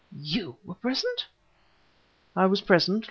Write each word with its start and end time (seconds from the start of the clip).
You 0.17 0.55
were 0.65 0.73
present?" 0.73 1.27
"I 2.35 2.47
was 2.47 2.61
present! 2.61 2.99